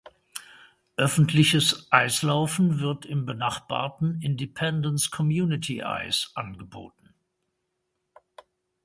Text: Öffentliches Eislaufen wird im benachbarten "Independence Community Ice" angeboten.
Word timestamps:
Öffentliches 0.95 1.91
Eislaufen 1.91 2.79
wird 2.79 3.05
im 3.05 3.27
benachbarten 3.27 4.19
"Independence 4.19 5.11
Community 5.11 5.83
Ice" 5.85 6.31
angeboten. 6.33 7.13